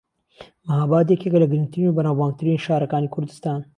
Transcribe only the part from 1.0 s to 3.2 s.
یەکێکە لە گرنگترین و بەناوبانگترین شارەکانی